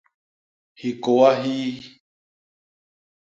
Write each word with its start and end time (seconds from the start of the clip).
Hikôa 0.79 1.29
hii. 1.41 1.71